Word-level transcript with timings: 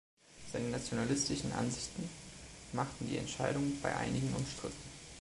Seine 0.51 0.69
nationalistischen 0.69 1.51
Ansichten 1.51 2.09
machten 2.73 3.07
die 3.07 3.17
Entscheidung 3.17 3.71
bei 3.83 3.95
einigen 3.95 4.33
umstritten. 4.33 4.89